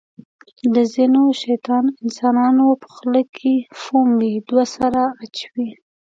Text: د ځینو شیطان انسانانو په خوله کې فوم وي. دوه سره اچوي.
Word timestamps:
د 0.73 0.77
ځینو 0.93 1.21
شیطان 1.43 1.85
انسانانو 2.03 2.65
په 2.81 2.87
خوله 2.95 3.21
کې 3.35 3.53
فوم 3.81 4.07
وي. 4.19 4.33
دوه 4.49 4.65
سره 4.75 5.01
اچوي. 5.23 5.69